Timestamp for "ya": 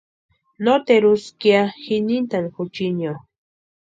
1.53-1.61